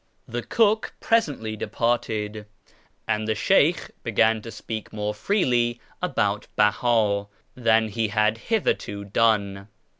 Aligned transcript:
The 0.27 0.41
cook 0.41 0.93
presently 0.99 1.55
departed, 1.55 2.47
and 3.07 3.27
the 3.27 3.35
Sheykh 3.35 3.91
began 4.01 4.41
to 4.41 4.49
speak 4.49 4.91
more 4.91 5.13
freely 5.13 5.79
about 6.01 6.47
Beha 6.55 7.27
than 7.53 7.87
he 7.87 8.07
had 8.07 8.39
hitherto 8.49 9.05
done. 9.05 9.67